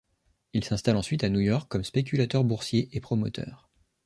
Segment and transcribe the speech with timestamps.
[0.53, 3.69] Il s'installe ensuite à New York comme spéculateur boursier et promoteur.